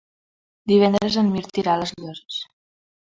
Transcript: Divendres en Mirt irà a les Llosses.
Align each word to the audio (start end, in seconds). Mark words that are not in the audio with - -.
Divendres 0.71 1.17
en 1.23 1.29
Mirt 1.35 1.59
irà 1.63 1.75
a 1.77 1.83
les 1.83 1.93
Llosses. 2.01 2.39